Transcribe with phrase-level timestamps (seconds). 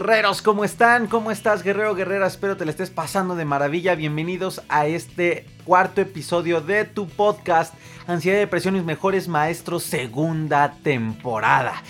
[0.00, 1.08] Guerreros, ¿cómo están?
[1.08, 2.26] ¿Cómo estás guerrero, guerrera?
[2.26, 3.94] Espero te la estés pasando de maravilla.
[3.94, 7.74] Bienvenidos a este cuarto episodio de tu podcast
[8.06, 11.82] Ansiedad y Depresión, mis mejores maestros, segunda temporada.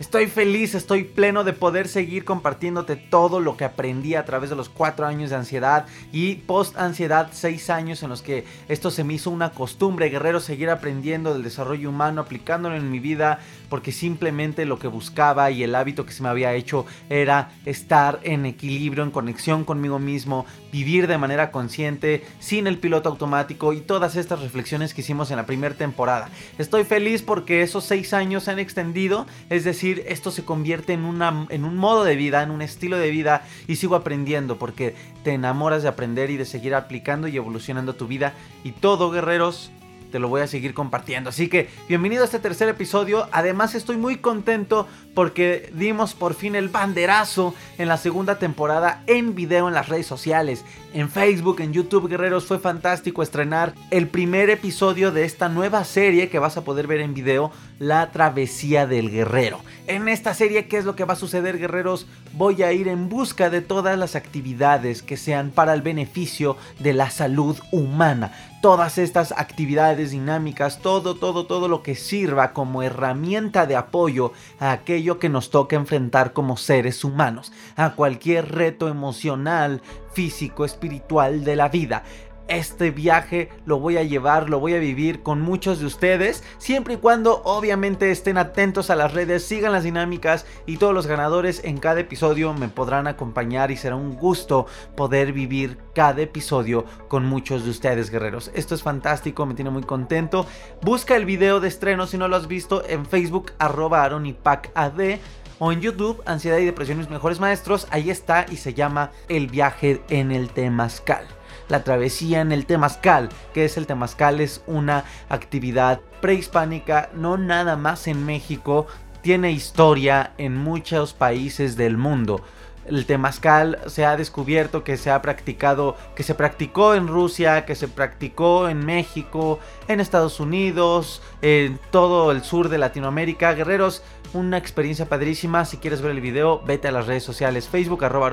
[0.00, 4.54] Estoy feliz, estoy pleno de poder seguir compartiéndote todo lo que aprendí a través de
[4.54, 9.02] los cuatro años de ansiedad y post ansiedad seis años en los que esto se
[9.02, 13.90] me hizo una costumbre, guerrero, seguir aprendiendo del desarrollo humano, aplicándolo en mi vida, porque
[13.90, 18.46] simplemente lo que buscaba y el hábito que se me había hecho era estar en
[18.46, 24.16] equilibrio, en conexión conmigo mismo, vivir de manera consciente, sin el piloto automático y todas
[24.16, 26.28] estas reflexiones que hicimos en la primera temporada.
[26.58, 31.04] Estoy feliz porque esos seis años se han extendido, es decir, esto se convierte en,
[31.04, 34.94] una, en un modo de vida, en un estilo de vida y sigo aprendiendo porque
[35.24, 39.70] te enamoras de aprender y de seguir aplicando y evolucionando tu vida y todo guerreros
[40.10, 41.30] te lo voy a seguir compartiendo.
[41.30, 43.28] Así que bienvenido a este tercer episodio.
[43.32, 49.34] Además estoy muy contento porque dimos por fin el banderazo en la segunda temporada en
[49.34, 50.64] video en las redes sociales.
[50.94, 56.28] En Facebook, en YouTube Guerreros fue fantástico estrenar el primer episodio de esta nueva serie
[56.28, 59.60] que vas a poder ver en video, La Travesía del Guerrero.
[59.86, 62.06] En esta serie, ¿qué es lo que va a suceder Guerreros?
[62.32, 66.94] Voy a ir en busca de todas las actividades que sean para el beneficio de
[66.94, 73.66] la salud humana todas estas actividades dinámicas, todo, todo, todo lo que sirva como herramienta
[73.66, 79.82] de apoyo a aquello que nos toca enfrentar como seres humanos, a cualquier reto emocional,
[80.12, 82.04] físico, espiritual de la vida
[82.48, 86.94] este viaje lo voy a llevar, lo voy a vivir con muchos de ustedes, siempre
[86.94, 91.62] y cuando obviamente estén atentos a las redes, sigan las dinámicas y todos los ganadores
[91.64, 94.66] en cada episodio me podrán acompañar y será un gusto
[94.96, 98.50] poder vivir cada episodio con muchos de ustedes guerreros.
[98.54, 100.46] Esto es fantástico, me tiene muy contento.
[100.82, 105.18] Busca el video de estreno si no lo has visto en Facebook arroba AD
[105.58, 109.48] o en YouTube, Ansiedad y Depresión mis mejores maestros, ahí está y se llama El
[109.48, 111.37] viaje en el Temazcal
[111.68, 113.28] la travesía en el Temazcal.
[113.54, 114.40] que es el Temazcal?
[114.40, 118.86] Es una actividad prehispánica, no nada más en México,
[119.22, 122.42] tiene historia en muchos países del mundo.
[122.88, 127.74] El temazcal se ha descubierto que se ha practicado, que se practicó en Rusia, que
[127.74, 129.58] se practicó en México,
[129.88, 133.52] en Estados Unidos, en todo el sur de Latinoamérica.
[133.52, 134.02] Guerreros,
[134.32, 135.64] una experiencia padrísima.
[135.64, 138.30] Si quieres ver el video, vete a las redes sociales Facebook, arroba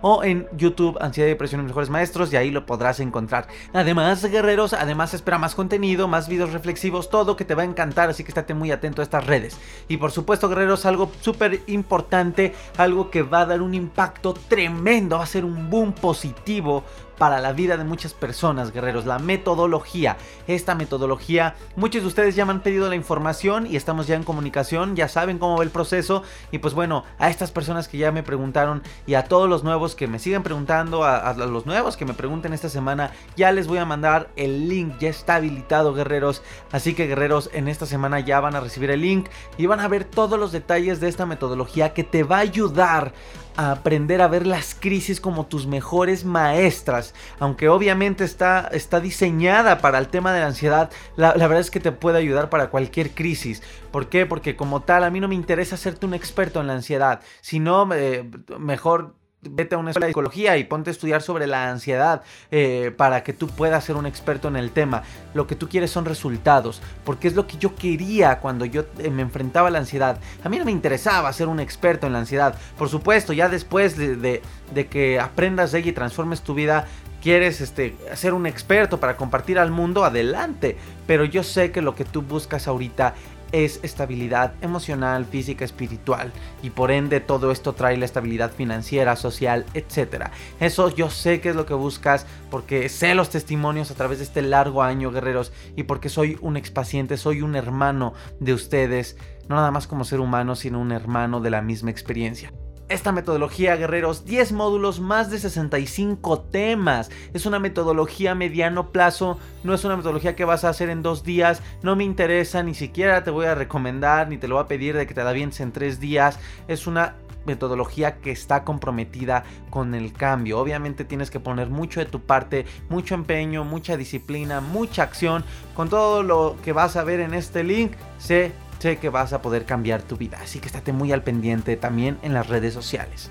[0.00, 3.46] o en YouTube, Ansiedad y Depresión los Mejores Maestros, y ahí lo podrás encontrar.
[3.72, 8.10] Además, guerreros, además espera más contenido, más videos reflexivos, todo que te va a encantar,
[8.10, 9.58] así que estate muy atento a estas redes.
[9.88, 15.18] Y por supuesto, guerreros, algo súper importante, algo que va a dar un impacto tremendo,
[15.18, 16.84] va a ser un boom positivo
[17.18, 19.06] para la vida de muchas personas, guerreros.
[19.06, 20.16] La metodología.
[20.46, 24.22] Esta metodología, muchos de ustedes ya me han pedido la información y estamos ya en
[24.22, 26.22] comunicación, ya saben cómo va el proceso.
[26.50, 29.94] Y pues bueno, a estas personas que ya me preguntaron y a todos los nuevos
[29.94, 33.78] que me siguen preguntando, a, los nuevos que me pregunten esta semana, ya les voy
[33.78, 34.98] a mandar el link.
[34.98, 36.42] Ya está habilitado, guerreros.
[36.72, 39.88] Así que, guerreros, en esta semana ya van a recibir el link y van a
[39.88, 43.12] ver todos los detalles de esta metodología que te va a ayudar
[43.56, 47.14] a aprender a ver las crisis como tus mejores maestras.
[47.38, 51.80] Aunque obviamente está, está diseñada para el tema de la ansiedad, la, verdad es que
[51.80, 53.62] te puede ayudar para cualquier crisis.
[53.90, 54.26] ¿Por qué?
[54.26, 57.88] Porque como tal, a mí no me interesa hacerte un experto en la ansiedad, sino
[57.94, 59.14] eh, mejor
[59.50, 63.22] vete a una escuela de psicología y ponte a estudiar sobre la ansiedad eh, para
[63.22, 65.02] que tú puedas ser un experto en el tema.
[65.34, 69.10] Lo que tú quieres son resultados, porque es lo que yo quería cuando yo eh,
[69.10, 70.18] me enfrentaba a la ansiedad.
[70.44, 72.56] A mí no me interesaba ser un experto en la ansiedad.
[72.78, 74.42] Por supuesto, ya después de,
[74.90, 76.86] que aprendas de ella y transformes tu vida,
[77.22, 80.76] quieres este, ser un experto para compartir al mundo, adelante.
[81.06, 83.14] Pero yo sé que lo que tú buscas ahorita
[83.52, 86.32] es estabilidad emocional, física, espiritual
[86.62, 90.26] y por ende todo esto trae la estabilidad financiera, social, etc.
[90.60, 94.24] Eso yo sé que es lo que buscas porque sé los testimonios a través de
[94.24, 99.16] este largo año, guerreros, y porque soy un expaciente, soy un hermano de ustedes,
[99.48, 102.52] no nada más como ser humano, sino un hermano de la misma experiencia.
[102.88, 107.10] Esta metodología, guerreros, 10 módulos, más de 65 temas.
[107.34, 111.02] Es una metodología a mediano plazo, no es una metodología que vas a hacer en
[111.02, 111.62] dos días.
[111.82, 114.96] No me interesa, ni siquiera te voy a recomendar, ni te lo voy a pedir
[114.96, 116.38] de que te la avientes en tres días.
[116.68, 120.60] Es una metodología que está comprometida con el cambio.
[120.60, 125.44] Obviamente tienes que poner mucho de tu parte, mucho empeño, mucha disciplina, mucha acción.
[125.74, 129.42] Con todo lo que vas a ver en este link, sé sé que vas a
[129.42, 130.38] poder cambiar tu vida.
[130.42, 133.30] Así que estate muy al pendiente también en las redes sociales.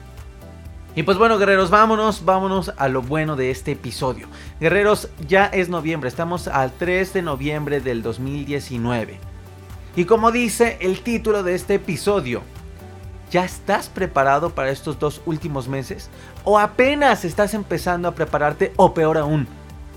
[0.96, 4.28] Y pues bueno, guerreros, vámonos, vámonos a lo bueno de este episodio.
[4.62, 9.20] Guerreros, ya es noviembre, estamos al 3 de noviembre del 2019.
[9.98, 12.44] Y como dice el título de este episodio,
[13.30, 16.10] ¿ya estás preparado para estos dos últimos meses?
[16.46, 18.72] ¿O apenas estás empezando a prepararte?
[18.78, 19.48] O peor aún,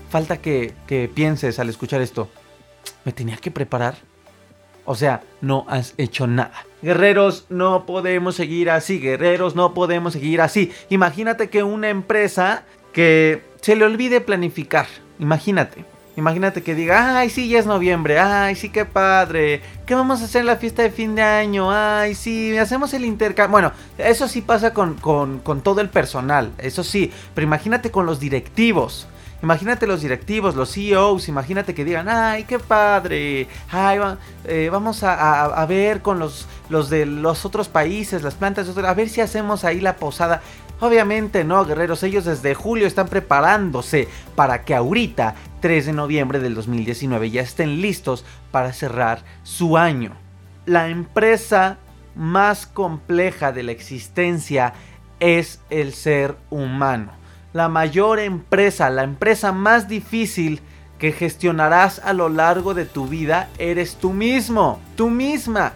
[0.09, 2.29] falta que, que pienses al escuchar esto,
[3.05, 4.08] ¿me tenía que preparar?
[4.91, 6.65] O sea, no has hecho nada.
[6.81, 8.97] Guerreros, no podemos seguir así.
[8.99, 10.71] Guerreros, no podemos seguir así.
[10.89, 14.87] Imagínate que una empresa que se le olvide planificar.
[15.19, 15.85] Imagínate.
[16.17, 20.25] Imagínate que diga, ay, sí, ya es noviembre, ay, sí, qué padre, ¿qué vamos a
[20.25, 21.71] hacer en la fiesta de fin de año?
[21.71, 23.51] Ay, sí, hacemos el intercambio.
[23.51, 28.05] Bueno, eso sí pasa con, con, con todo el personal, eso sí, pero imagínate con
[28.05, 29.07] los directivos.
[29.41, 33.99] Imagínate los directivos, los CEOs, imagínate que digan, ay, qué padre, ay,
[34.43, 39.07] eh, vamos a, ver con los, los de los otros países, las plantas, a ver
[39.07, 40.41] si hacemos ahí la posada.
[40.81, 46.55] Obviamente no, guerreros, ellos desde julio están preparándose para que ahorita, 3 de noviembre del
[46.55, 50.17] 2019, ya estén listos para cerrar su año.
[50.65, 51.77] La empresa
[52.15, 54.73] más compleja de la existencia
[55.21, 57.18] es el ser humano
[57.53, 60.61] la mayor empresa, la empresa más difícil
[60.99, 65.73] que gestionarás a lo largo de tu vida eres tú mismo, tú misma.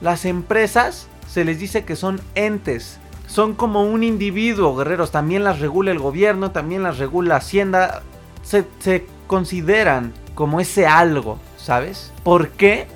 [0.00, 5.58] Las empresas se les dice que son entes, son como un individuo, guerreros, también las
[5.58, 8.02] regula el gobierno, también las regula Hacienda,
[8.42, 12.12] se, se consideran como ese algo, ¿sabes?
[12.22, 12.86] ¿Por qué?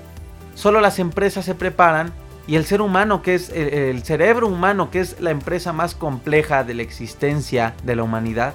[0.55, 2.13] Solo las empresas se preparan
[2.47, 6.65] y el ser humano, que es el, cerebro humano, que es la empresa más compleja
[6.65, 8.55] de la existencia de la humanidad,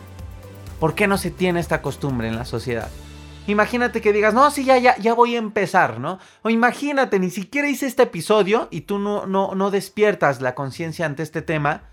[0.80, 2.90] ¿por qué no se tiene esta costumbre en la sociedad?
[3.48, 6.20] Imagínate que digas, no, sí, ya, ya, ya voy a empezar, ¿no?
[6.42, 11.06] O imagínate, ni siquiera hice este episodio y tú no, no, no despiertas la conciencia
[11.06, 11.84] ante este tema.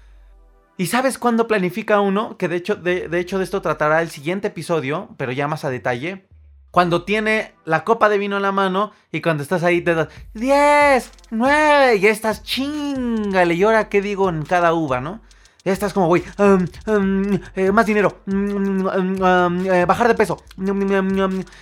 [0.76, 2.36] ¿Y sabes cuándo planifica uno?
[2.36, 5.64] Que de hecho de, de hecho de esto tratará el siguiente episodio, pero ya más
[5.64, 6.26] a detalle
[6.74, 10.08] cuando tiene la copa de vino en la mano y cuando estás ahí te das
[10.32, 13.54] 10, 9, y estás chingale.
[13.54, 15.20] ¿Y ahora qué digo en cada uva, no?
[15.64, 20.42] Ya estás como, güey, um, um, eh, más dinero, um, eh, bajar de peso.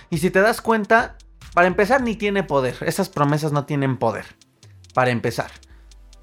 [0.09, 1.15] Y si te das cuenta,
[1.53, 2.77] para empezar ni tiene poder.
[2.81, 4.25] Esas promesas no tienen poder.
[4.95, 5.51] Para empezar.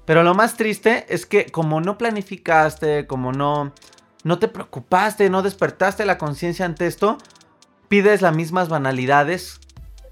[0.03, 3.71] Pero lo más triste es que como no planificaste, como no,
[4.25, 7.19] no te preocupaste, no despertaste la conciencia ante esto,
[7.91, 9.59] pides las mismas banalidades.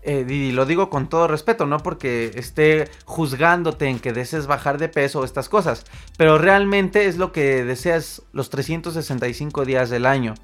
[0.02, 4.78] Eh, y lo digo con todo respeto, no porque esté juzgándote en que desees bajar
[4.80, 5.86] de peso o estas cosas,
[6.18, 10.36] pero realmente es lo que deseas los 365 días del año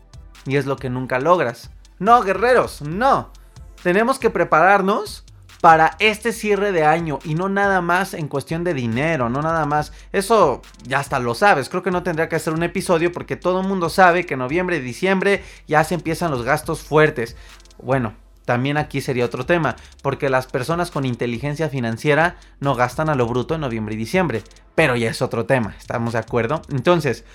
[0.46, 1.72] y es lo que nunca logras.
[2.00, 3.32] No, guerreros, no.
[3.84, 5.25] Tenemos que prepararnos
[5.66, 9.66] para este cierre de año y no nada más en cuestión de dinero, no nada
[9.66, 9.94] más.
[10.12, 13.62] Eso ya hasta lo sabes, creo que no tendría que hacer un episodio porque todo
[13.62, 17.36] el mundo sabe que noviembre y diciembre ya se empiezan los gastos fuertes.
[17.82, 18.14] Bueno,
[18.46, 23.26] también aquí sería otro tema, porque las personas con inteligencia financiera no gastan a lo
[23.26, 24.44] bruto en noviembre y diciembre,
[24.76, 26.62] pero ya es otro tema, ¿estamos de acuerdo?
[26.70, 27.26] Entonces,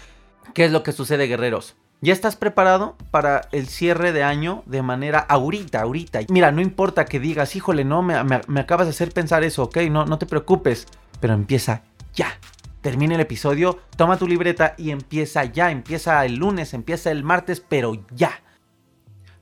[0.54, 1.74] ¿qué es lo que sucede, guerreros?
[2.02, 6.20] ¿Ya estás preparado para el cierre de año de manera ahorita, ahorita?
[6.30, 8.14] Mira, no importa que digas, híjole, no, me,
[8.58, 10.86] acabas de hacer pensar eso, ok, no, no te preocupes,
[11.20, 11.82] pero empieza
[12.14, 12.38] ya.
[12.80, 17.60] Termina el episodio, toma tu libreta y empieza ya, empieza el lunes, empieza el martes,
[17.60, 18.40] pero ya.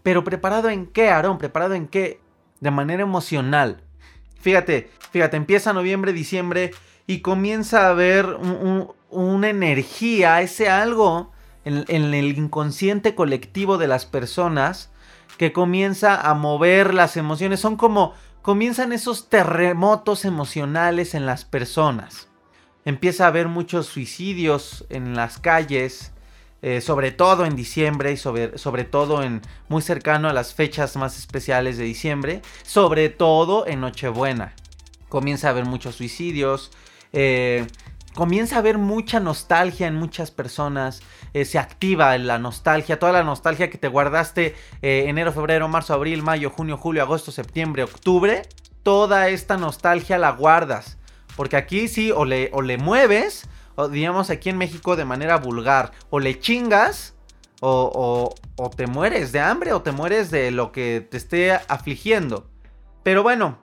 [0.02, 2.20] Pero preparado en qué, Aarón, preparado en qué?
[2.58, 3.84] De manera emocional.
[4.40, 6.72] Fíjate, fíjate, empieza noviembre, diciembre
[7.06, 8.26] y comienza a haber
[9.10, 11.30] una energía, ese algo
[11.68, 14.90] en, el inconsciente colectivo de las personas
[15.36, 17.60] que comienza a mover las emociones.
[17.60, 22.28] Son como comienzan esos terremotos emocionales en las personas.
[22.84, 26.12] Empieza a haber muchos suicidios en las calles,
[26.62, 30.96] eh, sobre todo en diciembre y sobre, sobre, todo en muy cercano a las fechas
[30.96, 34.54] más especiales de diciembre, sobre todo en Nochebuena.
[35.08, 36.70] Comienza a haber muchos suicidios,
[37.12, 37.66] eh,
[38.14, 43.22] comienza a haber mucha nostalgia en muchas personas, eh, se activa la nostalgia, toda la
[43.22, 48.42] nostalgia que te guardaste eh, enero, febrero, marzo, abril, mayo, junio, julio, agosto, septiembre, octubre,
[48.82, 50.98] toda esta nostalgia la guardas.
[51.36, 55.36] Porque aquí sí, o le, o le mueves, o digamos aquí en México de manera
[55.36, 57.14] vulgar, o le chingas,
[57.60, 61.52] o, o, o te mueres de hambre, o te mueres de lo que te esté
[61.52, 62.48] afligiendo.
[63.02, 63.58] Pero bueno,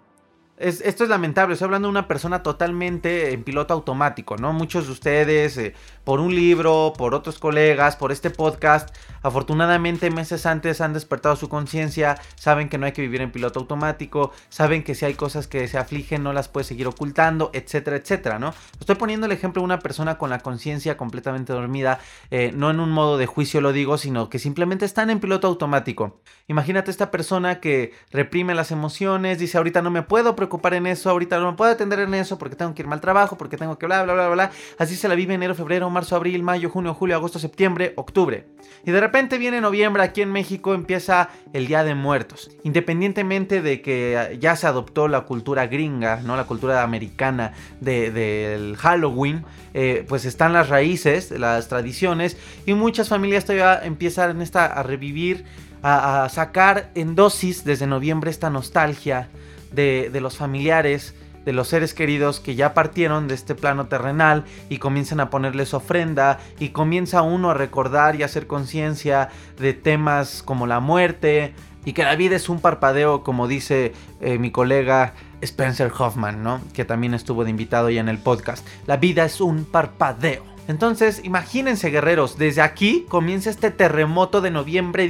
[0.57, 4.53] esto es lamentable, estoy hablando de una persona totalmente en piloto automático, ¿no?
[4.53, 5.73] Muchos de ustedes, eh,
[6.05, 11.49] por un libro, por otros colegas, por este podcast, afortunadamente meses antes han despertado su
[11.49, 15.47] conciencia, saben que no hay que vivir en piloto automático, saben que si hay cosas
[15.47, 18.53] que se afligen no las puedes seguir ocultando, etcétera, etcétera, ¿no?
[18.79, 22.79] Estoy poniendo el ejemplo de una persona con la conciencia completamente dormida, eh, no en
[22.79, 26.21] un modo de juicio lo digo, sino que simplemente están en piloto automático.
[26.47, 31.09] Imagínate esta persona que reprime las emociones, dice ahorita no me puedo preocupar en eso,
[31.09, 33.79] ahorita no me puedo atender en eso porque tengo que irme al trabajo, porque tengo
[33.79, 34.51] que bla, bla, bla, bla.
[34.77, 38.45] Así se la vive enero, febrero, marzo, abril, mayo, junio, julio, agosto, septiembre, octubre.
[38.85, 42.51] Y de repente viene noviembre, aquí en México empieza el Día de Muertos.
[42.63, 46.35] Independientemente de que ya se adoptó la cultura gringa, ¿no?
[46.35, 53.45] La cultura americana del Halloween, eh, pues están las raíces, las tradiciones, y muchas familias
[53.45, 55.45] todavía empiezan esta, a revivir,
[55.81, 59.29] a sacar en dosis desde noviembre esta nostalgia
[59.75, 61.13] de, los familiares,
[61.45, 65.73] de los seres queridos que ya partieron de este plano terrenal y comienzan a ponerles
[65.73, 71.53] ofrenda y comienza uno a recordar y a hacer conciencia de temas como la muerte
[71.85, 76.59] y que la vida es un parpadeo como dice eh, mi colega Spencer Hoffman, ¿no?
[76.73, 78.65] Que también estuvo de invitado ya en el podcast.
[78.87, 80.54] La vida es un parpadeo.
[80.67, 85.05] Entonces, imagínense guerreros, desde aquí comienza este terremoto de noviembre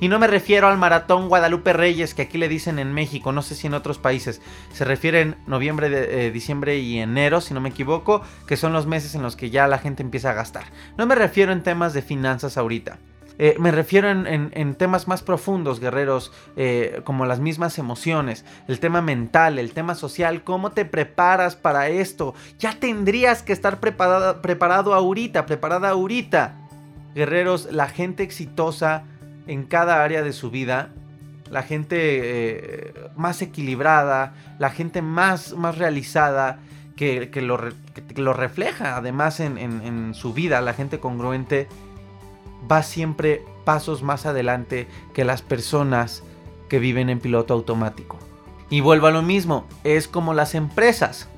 [0.00, 3.42] y no me refiero al maratón Guadalupe Reyes que aquí le dicen en México, no
[3.42, 4.40] sé si en otros países.
[4.72, 9.22] Se refieren noviembre, eh, y enero, si no me equivoco, que son los meses en
[9.22, 10.64] los que ya la gente empieza a gastar.
[10.96, 12.98] No me refiero en temas de finanzas ahorita.
[13.40, 19.00] Eh, me refiero en, temas más profundos, guerreros, eh, como las mismas emociones, el tema
[19.00, 22.34] mental, el tema social, cómo te preparas para esto.
[22.58, 26.56] Ya tendrías que estar preparado, preparado ahorita, preparada ahorita.
[27.14, 29.04] Guerreros, la gente exitosa
[29.46, 30.90] en cada área de su vida,
[31.48, 36.58] la gente eh, más equilibrada, la gente más, más realizada,
[36.96, 37.60] que, lo,
[38.16, 41.68] lo, refleja además en, en su vida, la gente congruente
[42.70, 46.22] va siempre pasos más adelante que las personas
[46.68, 48.18] que viven en piloto automático.
[48.70, 51.28] Y vuelvo a lo mismo, es como las empresas.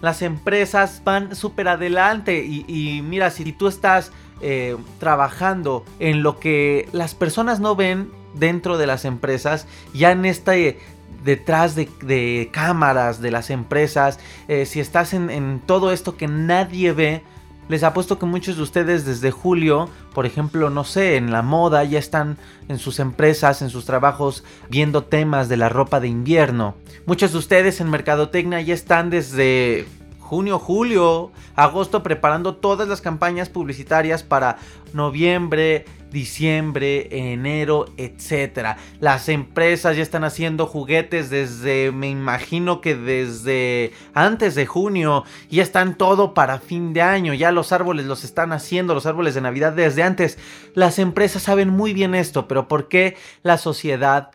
[0.00, 4.12] Las empresas van súper adelante y, mira, si tú estás
[4.42, 10.26] eh, trabajando en lo que las personas no ven dentro de las empresas, ya en
[10.26, 10.78] este
[11.24, 17.22] detrás de, cámaras de las empresas, eh, si estás en todo esto que nadie ve,
[17.68, 21.84] les apuesto que muchos de ustedes desde julio, por ejemplo, no sé, en la moda
[21.84, 22.36] ya están
[22.68, 26.74] en sus empresas, en sus trabajos, viendo temas de la ropa de invierno.
[27.06, 29.86] Muchos de ustedes en Mercadotecnia ya están desde
[30.24, 34.56] junio, julio, agosto preparando todas las campañas publicitarias para
[34.94, 38.78] noviembre, diciembre, enero, etcétera.
[39.00, 45.62] Las empresas ya están haciendo juguetes desde, me imagino que desde antes de junio, ya
[45.62, 49.42] están todo para fin de año, ya los árboles los están haciendo, los árboles de
[49.42, 50.38] Navidad desde antes.
[50.74, 54.30] Las empresas saben muy bien esto, pero ¿por qué la sociedad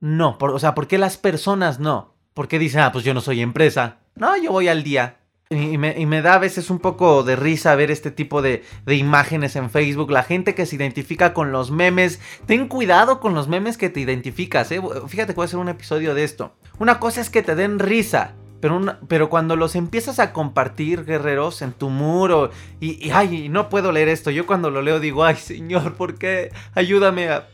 [0.00, 0.36] no?
[0.40, 2.16] o sea, ¿por qué las personas no?
[2.34, 3.98] ¿Por qué dicen, ah, pues yo no soy empresa?
[4.16, 5.19] No, yo voy al día.
[5.52, 9.68] Y me, da a veces un poco de risa ver este tipo de, imágenes en
[9.68, 10.12] Facebook.
[10.12, 12.20] La gente que se identifica con los memes.
[12.46, 14.70] Ten cuidado con los memes que te identificas.
[14.70, 14.80] ¿eh?
[15.08, 16.54] Fíjate que voy a hacer un episodio de esto.
[16.78, 18.34] Una cosa es que te den risa.
[18.60, 22.52] Pero, pero cuando los empiezas a compartir, guerreros, en tu muro.
[22.78, 24.30] Y, ay, no puedo leer esto.
[24.30, 26.52] Yo cuando lo leo digo, ay, señor, ¿por qué?
[26.76, 27.48] Ayúdame a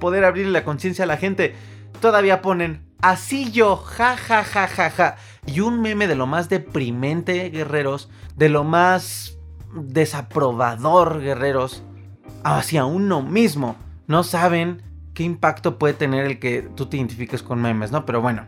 [0.00, 1.54] poder abrir la conciencia a la gente.
[2.00, 5.16] Todavía ponen, así yo, ja, ja, ja, ja, ja.
[5.46, 9.38] Y un meme de lo más deprimente, guerreros, de lo más
[9.74, 11.82] desaprobador, guerreros,
[12.44, 13.76] hacia uno mismo.
[14.06, 14.82] No saben
[15.14, 18.04] qué impacto puede tener el que tú te identifiques con memes, ¿no?
[18.04, 18.46] Pero bueno,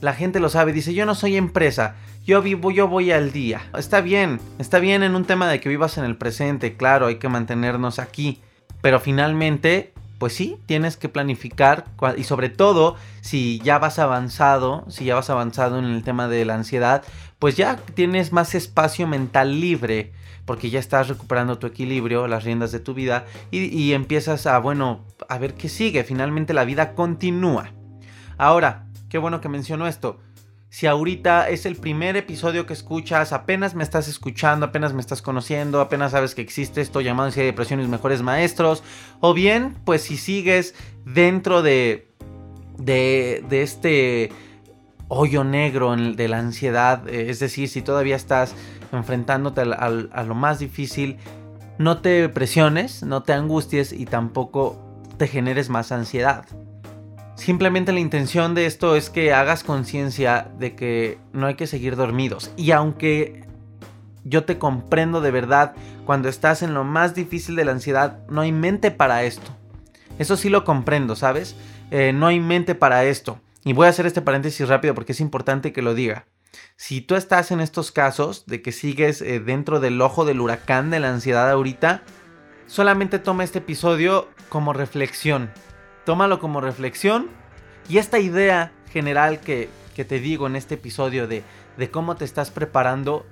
[0.00, 1.96] la gente lo sabe, dice, yo no soy empresa.
[2.24, 3.62] yo vivo, yo voy al día.
[3.76, 7.16] Está bien, está bien en un tema de que vivas en el presente, claro, hay
[7.16, 8.40] que mantenernos aquí.
[8.82, 11.86] Pero finalmente, pues sí, tienes que planificar
[12.18, 16.44] y sobre todo si ya vas avanzado, si ya vas avanzado en el tema de
[16.44, 17.02] la ansiedad,
[17.38, 20.12] pues ya tienes más espacio mental libre
[20.44, 25.06] porque ya estás recuperando tu equilibrio, las riendas de tu vida y, empiezas a, bueno,
[25.26, 26.04] a ver qué sigue.
[26.04, 27.72] Finalmente la vida continúa.
[28.36, 30.20] Ahora, qué bueno que menciono esto
[30.70, 35.20] si ahorita es el primer episodio que escuchas, apenas me estás escuchando, apenas me estás
[35.20, 38.84] conociendo, apenas sabes que existe esto llamado Ansiedad de Depresión y mejores maestros,
[39.18, 42.08] o bien, pues si sigues dentro de,
[42.78, 44.30] de, de este
[45.08, 48.54] hoyo negro de la ansiedad, eh, es decir, si todavía estás
[48.92, 51.16] enfrentándote a lo más difícil,
[51.78, 54.78] no te presiones, no te angusties y tampoco
[55.16, 56.44] te generes más ansiedad.
[57.40, 61.96] Simplemente la intención de esto es que hagas conciencia de que no hay que seguir
[61.96, 62.50] dormidos.
[62.58, 63.46] Y aunque
[64.24, 68.42] yo te comprendo de verdad, cuando estás en lo más difícil de la ansiedad, no
[68.42, 69.56] hay mente para esto.
[70.18, 71.56] Eso sí lo comprendo, ¿sabes?
[71.90, 73.40] Eh, no hay mente para esto.
[73.64, 76.26] Y voy a hacer este paréntesis rápido porque es importante que lo diga.
[76.76, 80.90] Si tú estás en estos casos de que sigues eh, dentro del ojo del huracán
[80.90, 82.02] de la ansiedad ahorita,
[82.66, 85.50] solamente toma este episodio como reflexión
[86.10, 87.28] tómalo como reflexión.
[87.88, 91.44] Y esta idea general que, te digo en este episodio de,
[91.76, 93.24] de cómo te estás preparando,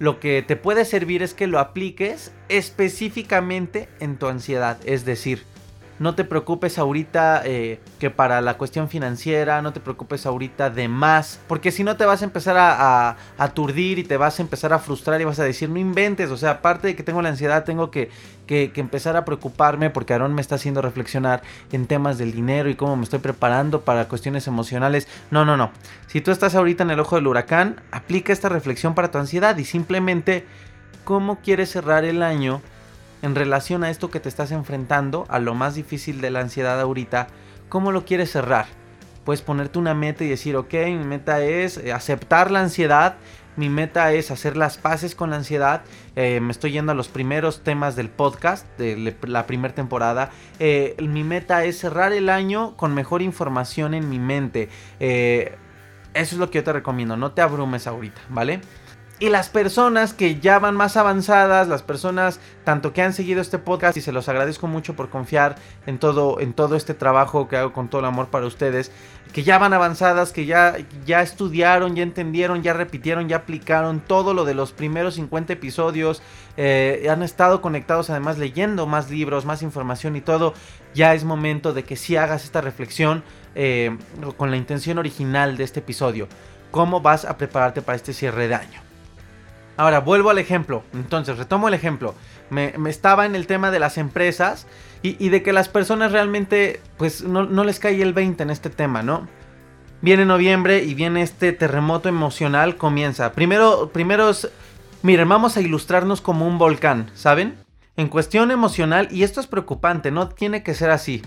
[0.00, 5.44] lo que te puede servir es que lo apliques específicamente en tu ansiedad, es decir,
[5.98, 10.88] no te preocupes ahorita eh, que para la cuestión financiera, no te preocupes ahorita de
[10.88, 14.72] más, porque si no te vas a empezar a, aturdir y te vas a empezar
[14.72, 17.28] a frustrar y vas a decir, no inventes, o sea, aparte de que tengo la
[17.28, 18.10] ansiedad, tengo que,
[18.46, 22.74] que, empezar a preocuparme porque Aaron me está haciendo reflexionar en temas del dinero y
[22.74, 25.08] cómo me estoy preparando para cuestiones emocionales.
[25.30, 25.70] No, no, no.
[26.06, 29.56] Si tú estás ahorita en el ojo del huracán, aplica esta reflexión para tu ansiedad
[29.56, 30.44] y simplemente
[31.04, 32.60] cómo quieres cerrar el año
[33.26, 36.80] en relación a esto que te estás enfrentando, a lo más difícil de la ansiedad
[36.80, 37.26] ahorita,
[37.68, 38.66] ¿cómo lo quieres cerrar?
[39.24, 43.16] Puedes ponerte una meta y decir, ok, mi meta es eh, aceptar la ansiedad,
[43.56, 45.82] mi meta es hacer las paces con la ansiedad.
[46.14, 50.30] Eh, me estoy yendo a los primeros temas del podcast de la primera temporada.
[50.60, 54.68] Eh, mi meta es cerrar el año con mejor información en mi mente.
[55.00, 55.56] eso
[56.14, 57.16] es lo que yo te recomiendo.
[57.16, 58.60] No te abrumes ahorita, ¿vale?
[59.18, 63.58] Y las personas que ya van más avanzadas, las personas tanto que han seguido este
[63.58, 67.56] podcast y se los agradezco mucho por confiar en todo, en todo este trabajo que
[67.56, 68.92] hago con todo el amor para ustedes,
[69.32, 70.76] que ya van avanzadas, que ya,
[71.06, 76.20] ya estudiaron, ya entendieron, ya repitieron, ya aplicaron todo lo de los primeros 50 episodios,
[76.58, 80.52] eh, han estado conectados además leyendo más libros, más información y todo,
[80.94, 83.24] ya es momento de que sí hagas esta reflexión
[83.54, 83.96] eh,
[84.36, 86.28] con la intención original de este episodio.
[86.70, 88.85] ¿Cómo vas a prepararte para este cierre de año?
[89.76, 90.82] Ahora, vuelvo al ejemplo.
[90.94, 92.14] Entonces, retomo el ejemplo.
[92.50, 94.66] Me, estaba en el tema de las empresas
[95.02, 99.02] y, de que las personas realmente, pues, no, les cae el 20 en este tema,
[99.02, 99.28] ¿no?
[100.00, 103.32] Viene noviembre y viene este terremoto emocional, comienza.
[103.32, 104.48] Primero, primero es,
[105.02, 107.56] miren, vamos a ilustrarnos como un volcán, ¿saben?
[107.96, 111.22] En cuestión emocional, y esto es preocupante, no tiene que ser así.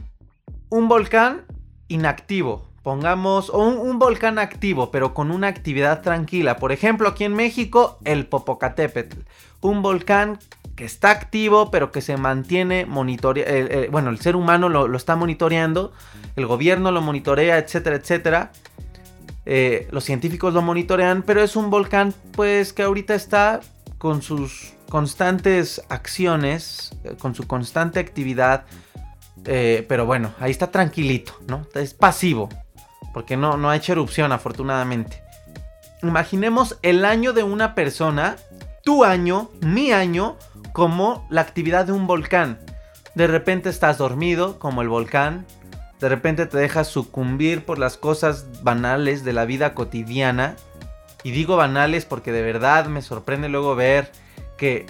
[0.70, 1.46] Un volcán
[1.88, 6.58] inactivo, Pongamos un, volcán activo, pero con una actividad tranquila.
[6.58, 9.18] Por ejemplo, aquí en México, el Popocatépetl.
[9.62, 10.40] Un volcán
[10.76, 13.92] que está activo, pero que se mantiene monitoreando.
[13.92, 15.92] bueno, el ser humano lo, está monitoreando,
[16.38, 18.52] el gobierno lo monitorea, etcétera, etcétera.
[19.46, 23.60] Eh, los científicos lo monitorean, pero es un volcán, pues, que ahorita está
[23.98, 28.64] con sus constantes acciones, eh, con su constante actividad.
[29.46, 31.66] Eh, pero bueno, ahí está tranquilito, ¿no?
[31.74, 32.50] Es pasivo
[33.14, 35.24] porque no, no ha hecho erupción afortunadamente.
[36.02, 38.38] Imaginemos el año de una persona,
[38.84, 40.38] tu año, mi año,
[40.72, 42.60] como la actividad de un volcán.
[43.16, 45.46] De repente estás dormido como el volcán,
[46.00, 50.56] de repente te dejas sucumbir por las cosas banales de la vida cotidiana.
[51.24, 54.10] Y digo banales porque de verdad me sorprende luego ver
[54.58, 54.86] que,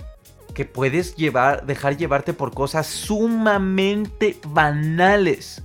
[0.53, 5.63] que puedes llevar, dejar llevarte por cosas sumamente banales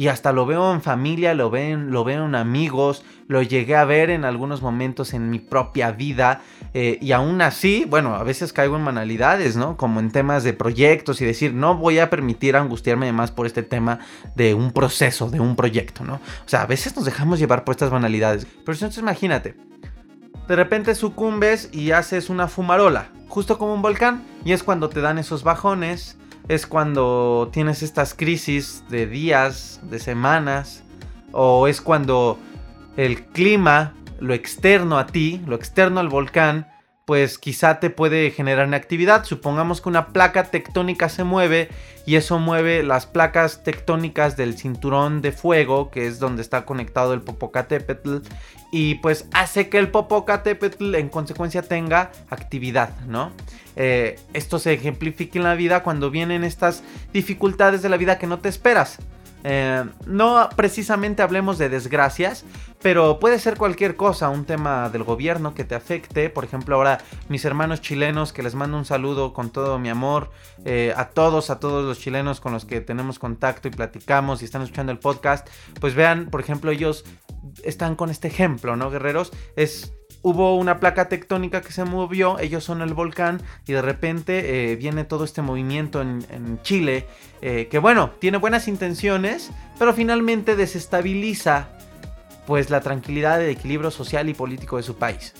[0.00, 3.84] y hasta lo veo en familia, lo, ven, lo veo en amigos, lo llegué a
[3.84, 6.40] ver en algunos momentos en mi propia vida
[6.72, 9.76] eh, y aún así, bueno, a veces caigo en banalidades, ¿no?
[9.76, 13.62] Como en temas de proyectos y decir, no voy a permitir angustiarme más por este
[13.62, 13.98] tema
[14.36, 16.14] de un proceso, de un proyecto, ¿no?
[16.14, 18.46] O sea, a veces nos dejamos llevar por estas banalidades.
[18.46, 19.54] Pero entonces imagínate,
[20.48, 25.02] de repente sucumbes y haces una fumarola, justo como un volcán, y es cuando te
[25.02, 26.16] dan esos bajones,
[26.50, 30.82] es cuando tienes estas crisis de días, de semanas,
[31.30, 32.40] o es cuando
[32.96, 36.66] el clima lo externo a ti, lo externo al volcán,
[37.10, 39.24] pues quizá te puede generar una actividad.
[39.24, 41.68] Supongamos que una placa tectónica se mueve
[42.06, 47.12] y eso mueve las placas tectónicas del cinturón de fuego, que es donde está conectado
[47.12, 48.18] el Popocatépetl,
[48.70, 53.32] y pues hace que el Popocatépetl en consecuencia tenga actividad, ¿no?
[53.74, 58.28] Eh, esto se ejemplifica en la vida cuando vienen estas dificultades de la vida que
[58.28, 58.98] no te esperas.
[59.42, 62.44] Eh, no precisamente hablemos de desgracias,
[62.82, 66.30] pero puede ser cualquier cosa, un tema del gobierno que te afecte.
[66.30, 70.30] Por ejemplo, ahora mis hermanos chilenos, que les mando un saludo con todo mi amor,
[70.64, 74.46] eh, a todos, a todos los chilenos con los que tenemos contacto y platicamos y
[74.46, 75.48] están escuchando el podcast,
[75.80, 77.04] pues vean, por ejemplo, ellos
[77.62, 79.32] están con este ejemplo, ¿no, guerreros?
[79.56, 84.72] Es hubo una placa tectónica que se movió, ellos son el volcán y de repente
[84.72, 87.06] eh, viene todo este movimiento en, Chile
[87.40, 91.70] eh, que bueno, tiene buenas intenciones, pero finalmente desestabiliza
[92.46, 95.34] pues la tranquilidad, el equilibrio social y político de su país.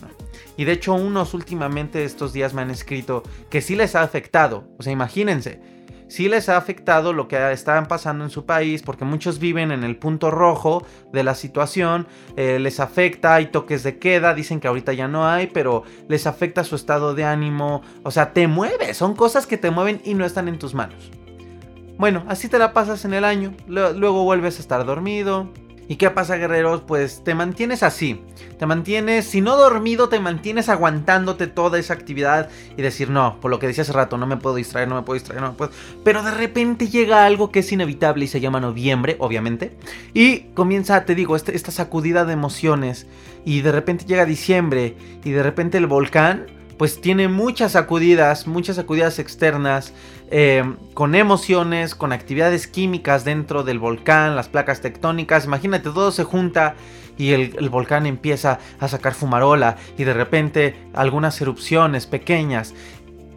[0.57, 4.65] Y de hecho unos últimamente estos días me han escrito que sí les ha afectado,
[4.79, 5.61] o sea, imagínense,
[6.11, 9.85] sí les ha afectado lo que estaban pasando en su país, porque muchos viven en
[9.85, 14.69] el punto rojo de la situación, eh, les afecta, hay toques de queda, dicen que
[14.69, 18.93] ahorita ya no hay, pero les afecta su estado de ánimo, o sea, te mueve,
[18.93, 21.11] son cosas que te mueven y no están en tus manos.
[21.97, 25.53] Bueno, así te la pasas en el año, luego vuelves a estar dormido,
[25.91, 26.83] ¿Y qué pasa, guerreros?
[26.83, 28.23] Pues te mantienes así.
[28.61, 33.51] Te mantienes, si no dormido, te mantienes aguantándote toda esa actividad y decir, no, por
[33.51, 35.59] lo que decía hace rato, no me puedo distraer, no me puedo distraer, no me
[35.59, 35.73] puedo.
[36.05, 39.77] Pero de repente llega algo que es inevitable y se llama noviembre, obviamente.
[40.15, 43.09] Y comienza, te digo, este, esta sacudida de emociones.
[43.45, 46.47] Y de repente llega diciembre y de repente el volcán
[46.81, 49.93] pues tiene muchas sacudidas, muchas sacudidas externas,
[50.31, 50.65] eh,
[50.95, 55.45] con emociones, con actividades químicas dentro del volcán, las placas tectónicas.
[55.45, 56.77] Imagínate, todo se junta
[57.19, 62.73] y el, el, volcán empieza a sacar fumarola y de repente algunas erupciones pequeñas.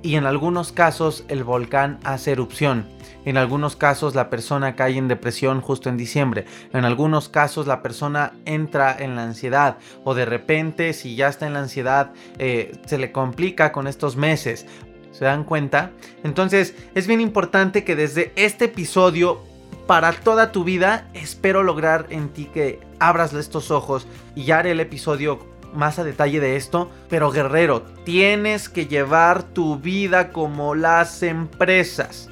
[0.04, 2.86] Y en algunos casos el volcán hace erupción.
[3.24, 6.44] En algunos casos la persona cae en depresión justo en diciembre.
[6.74, 9.78] En algunos casos la persona entra en la ansiedad.
[10.04, 14.18] O de repente si ya está en la ansiedad eh, se le complica con estos
[14.18, 14.66] meses.
[15.14, 15.92] ¿Se dan cuenta?
[16.26, 19.42] Entonces es bien importante que desde este episodio
[19.88, 24.82] para toda tu vida espero lograr en ti que abras estos ojos y haré el
[24.82, 31.24] episodio más a detalle de esto, pero guerrero, tienes que llevar tu vida como las
[31.24, 32.30] empresas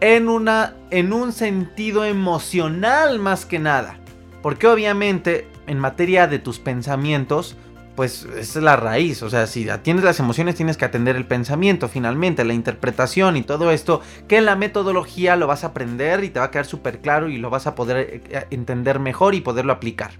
[0.00, 3.98] en, una, en un sentido emocional más que nada.
[4.42, 7.56] Porque obviamente en materia de tus pensamientos,
[7.96, 9.22] pues es la raíz.
[9.22, 13.42] O sea, si atiendes las emociones tienes que atender el pensamiento finalmente, la interpretación y
[13.42, 17.00] todo esto, que la metodología lo vas a aprender y te va a quedar súper
[17.00, 20.12] claro y lo vas a poder eh, entender mejor y poderlo aplicar.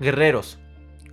[0.00, 0.58] Guerreros,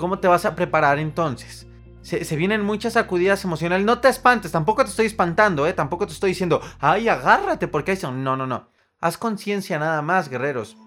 [0.02, 1.68] ¿cómo te vas a preparar entonces?
[2.02, 3.86] Se, vienen muchas sacudidas emocionales.
[3.86, 5.74] No te espantes, tampoco te estoy espantando, ¿eh?
[5.74, 8.00] Tampoco te estoy diciendo, ay, agárrate porque hay...
[8.12, 8.68] No, no, no.
[9.00, 10.78] Haz conciencia nada más, guerreros.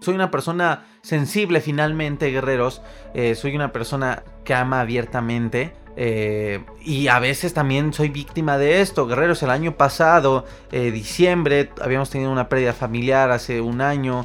[0.00, 2.80] Soy una persona sensible finalmente, guerreros.
[3.12, 5.74] Eh, soy una persona que ama abiertamente.
[5.96, 9.42] Eh, y a veces también soy víctima de esto, guerreros.
[9.42, 14.24] El año pasado, eh, diciembre, habíamos tenido una pérdida familiar hace un año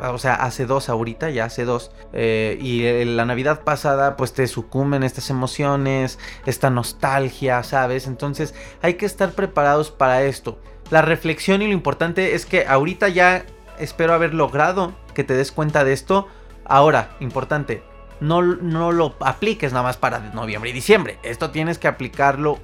[0.00, 1.90] o sea, hace dos ahorita, ya hace dos.
[2.12, 8.06] Eh, y la Navidad pasada, pues te sucumben estas emociones, esta nostalgia, ¿sabes?
[8.06, 10.58] Entonces hay que estar preparados para esto.
[10.90, 13.44] La reflexión y lo importante es que ahorita ya
[13.78, 16.28] espero haber logrado que te des cuenta de esto.
[16.64, 17.82] Ahora, importante,
[18.20, 21.18] no, no lo apliques nada más para noviembre y diciembre.
[21.22, 22.58] Esto tienes que aplicarlo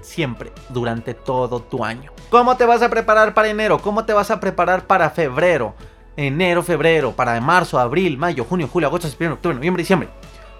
[0.00, 2.12] siempre, durante todo tu año.
[2.30, 3.80] ¿Cómo te vas a preparar para enero?
[3.80, 5.74] ¿Cómo te vas a preparar para febrero?
[6.18, 10.08] Enero, febrero, para marzo, abril, mayo, junio, julio, agosto, septiembre, octubre, noviembre, diciembre.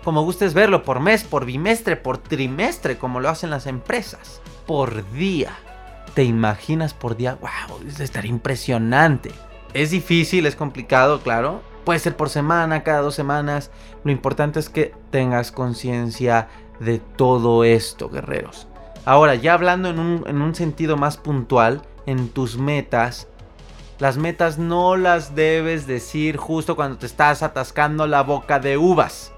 [0.04, 4.40] Como gustes verlo, por mes, por bimestre, por trimestre, como lo hacen las empresas.
[4.66, 5.50] Por día.
[6.14, 7.36] ¿Te imaginas por día?
[7.40, 7.80] ¡Wow!
[7.88, 9.32] Es estar impresionante.
[9.74, 11.60] Es difícil, es complicado, claro.
[11.84, 13.72] Puede ser por semana, cada dos semanas.
[14.04, 18.68] Lo importante es que tengas conciencia de todo esto, guerreros.
[19.04, 23.27] Ahora, ya hablando en un, en un sentido más puntual, en tus metas,
[23.98, 29.32] las metas no las debes decir justo cuando te estás atascando la boca de uvas.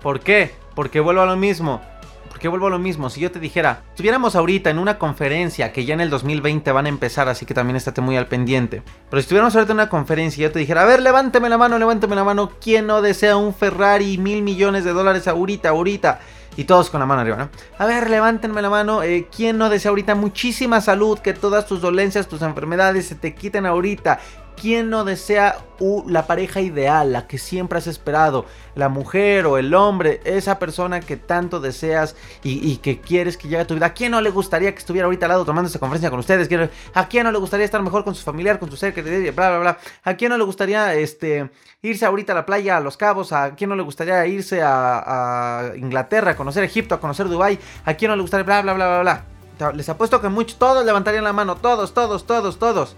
[0.00, 0.54] ¿Por qué?
[0.74, 1.82] Porque vuelvo a lo mismo.
[2.30, 3.10] Porque vuelvo a lo mismo.
[3.10, 6.86] Si yo te dijera, estuviéramos ahorita en una conferencia que ya en el 2020 van
[6.86, 8.82] a empezar, así que también estate muy al pendiente.
[9.10, 11.58] Pero si estuviéramos ahorita en una conferencia y yo te dijera, a ver, levánteme la
[11.58, 16.20] mano, levánteme la mano, ¿quién no desea un Ferrari mil millones de dólares ahorita, ahorita?
[16.56, 17.48] Y todos con la mano arriba, ¿no?
[17.78, 19.02] A ver, levántenme la mano.
[19.02, 21.18] Eh, ¿Quién no desea ahorita muchísima salud?
[21.18, 24.18] Que todas tus dolencias, tus enfermedades se te quiten ahorita.
[24.60, 25.58] ¿Quién no desea
[26.06, 28.46] la pareja ideal, la que siempre has esperado?
[28.74, 33.60] La mujer o el hombre, esa persona que tanto deseas y, que quieres que llegue
[33.60, 33.86] a tu vida.
[33.86, 36.48] ¿A quién no le gustaría que estuviera ahorita al lado tomando esta conferencia con ustedes?
[36.94, 39.50] ¿A quién no le gustaría estar mejor con su familiar, con su ser, que bla,
[39.50, 39.78] bla, bla?
[40.02, 41.50] ¿A quién no le gustaría este,
[41.82, 43.32] irse ahorita a la playa, a Los Cabos?
[43.32, 47.58] ¿A quién no le gustaría irse a, Inglaterra, a conocer Egipto, a conocer Dubai?
[47.84, 49.24] ¿A quién no le gustaría bla, bla, bla, bla,
[49.58, 49.72] bla?
[49.74, 52.96] Les apuesto que muchos, todos levantarían la mano, todos, todos, todos, todos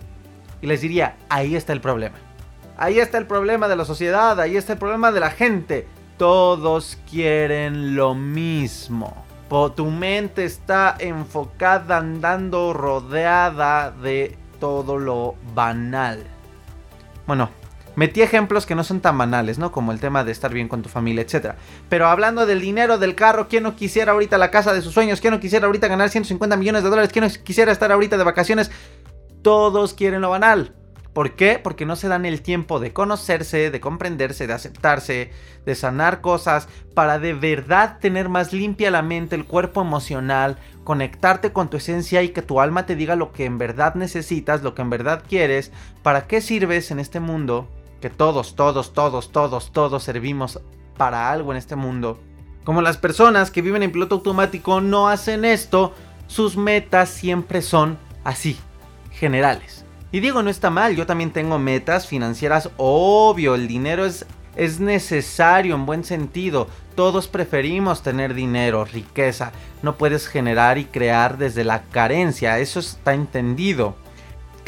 [0.60, 2.16] y les diría, ahí está el problema.
[2.76, 5.86] Ahí está el problema de la sociedad, ahí está el problema de la gente.
[6.16, 9.24] Todos quieren lo mismo.
[9.74, 16.22] Tu mente está enfocada, andando rodeada de todo lo banal.
[17.26, 17.50] Bueno,
[17.96, 19.72] metí ejemplos que no son tan banales, ¿no?
[19.72, 21.54] Como el tema de estar bien con tu familia, etc.
[21.88, 25.20] Pero hablando del dinero, del carro, ¿quién no quisiera ahorita la casa de sus sueños?
[25.20, 27.10] ¿Quién no quisiera ahorita ganar 150 millones de dólares?
[27.12, 28.70] ¿Quién no quisiera estar ahorita de vacaciones?
[29.42, 30.74] Todos quieren lo banal.
[31.12, 31.58] ¿Por qué?
[31.60, 35.32] Porque no se dan el tiempo de conocerse, de comprenderse, de aceptarse,
[35.66, 41.52] de sanar cosas, para de verdad tener más limpia la mente, el cuerpo emocional, conectarte
[41.52, 44.76] con tu esencia y que tu alma te diga lo que en verdad necesitas, lo
[44.76, 45.72] que en verdad quieres,
[46.04, 47.68] para qué sirves en este mundo,
[48.00, 50.60] que todos, todos, todos, todos, todos servimos
[50.96, 52.20] para algo en este mundo.
[52.62, 55.94] Como las personas que viven en piloto automático no hacen esto,
[56.28, 58.56] sus metas siempre son así,
[59.18, 59.84] generales.
[60.10, 64.24] Y digo, no está mal, yo también tengo metas financieras, obvio, el dinero es,
[64.56, 66.68] es necesario en buen sentido.
[66.94, 69.52] Todos preferimos tener dinero, riqueza.
[69.82, 73.96] No puedes generar y crear desde la carencia, eso está entendido.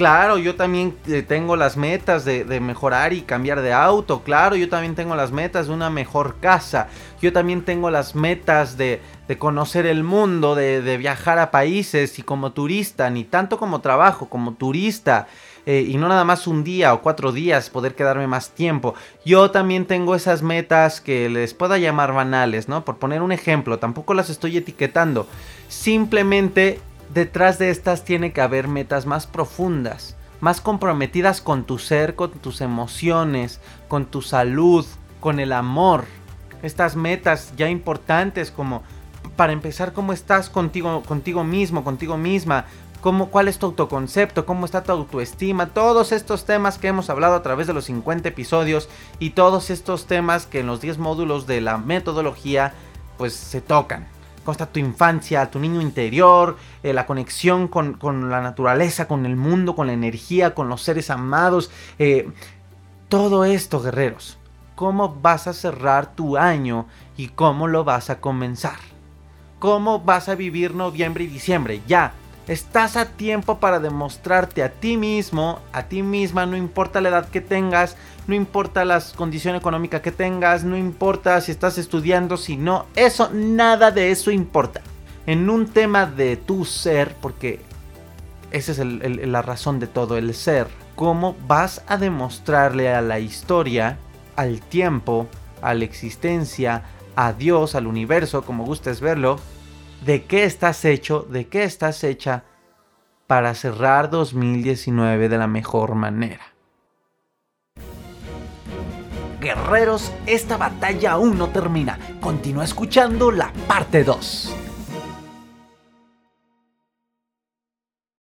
[0.00, 4.22] Claro, yo también eh, tengo las metas de, mejorar y cambiar de auto.
[4.22, 6.88] Claro, yo también tengo las metas de una mejor casa.
[7.20, 9.02] Yo también tengo las metas de,
[9.38, 14.54] conocer el mundo, de, viajar a países y como turista, ni tanto como trabajo, como
[14.54, 15.28] turista.
[15.66, 18.94] Eh, y no nada más un día o cuatro días poder quedarme más tiempo.
[19.24, 22.84] Yo también tengo esas metas que les pueda llamar banales, ¿no?
[22.84, 25.26] Por poner un ejemplo, tampoco las estoy etiquetando.
[25.68, 26.80] Simplemente
[27.12, 32.30] detrás de estas tiene que haber metas más profundas, más comprometidas con tu ser, con
[32.30, 34.86] tus emociones, con tu salud,
[35.20, 36.04] con el amor.
[36.62, 38.82] Estas metas ya importantes como
[39.36, 42.66] para empezar cómo estás contigo contigo mismo, contigo misma,
[43.00, 47.34] cómo cuál es tu autoconcepto, cómo está tu autoestima, todos estos temas que hemos hablado
[47.34, 51.46] a través de los 50 episodios y todos estos temas que en los 10 módulos
[51.46, 52.74] de la metodología
[53.16, 54.06] pues se tocan
[54.44, 57.98] cómo está tu infancia, tu niño interior, eh, la conexión con,
[58.30, 61.70] la naturaleza, con el mundo, con la energía, con los seres amados.
[61.98, 62.28] Eh,
[63.08, 64.38] todo esto, guerreros.
[64.74, 68.78] ¿Cómo vas a cerrar tu año y cómo lo vas a comenzar?
[69.60, 71.82] ¿Cómo vas a vivir noviembre y diciembre?
[71.86, 72.14] Ya,
[72.48, 77.28] Estás a tiempo para demostrarte a ti mismo, a ti misma, no importa la edad
[77.28, 77.96] que tengas,
[78.26, 83.30] no importa la condición económica que tengas, no importa si estás estudiando, si no, eso,
[83.32, 84.80] nada de eso importa.
[85.26, 87.60] En un tema de tu ser, porque
[88.50, 93.96] esa es la razón de todo, el ser, cómo vas a demostrarle a la historia,
[94.34, 95.28] al tiempo,
[95.62, 96.82] a la existencia,
[97.16, 99.38] a Dios, al universo, como gustes verlo,
[100.04, 102.44] de qué estás hecho, de qué estás hecha
[103.26, 106.42] para cerrar 2019 de la mejor manera.
[109.40, 111.98] Guerreros, esta batalla aún no termina.
[112.20, 114.59] Continúa escuchando la parte 2.